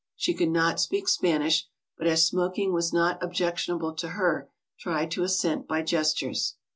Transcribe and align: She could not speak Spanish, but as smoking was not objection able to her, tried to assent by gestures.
She 0.15 0.33
could 0.33 0.49
not 0.49 0.79
speak 0.79 1.07
Spanish, 1.07 1.67
but 1.95 2.07
as 2.07 2.25
smoking 2.25 2.73
was 2.73 2.91
not 2.91 3.21
objection 3.21 3.75
able 3.75 3.93
to 3.97 4.07
her, 4.07 4.49
tried 4.79 5.11
to 5.11 5.21
assent 5.21 5.67
by 5.67 5.83
gestures. 5.83 6.55